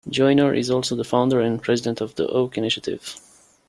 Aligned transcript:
Joyner 0.09 0.51
is 0.55 0.71
also 0.71 0.95
the 0.95 1.03
founder 1.03 1.39
and 1.41 1.61
president 1.61 2.01
of 2.01 2.15
the 2.15 2.25
Oak 2.27 2.57
Initiative. 2.57 3.17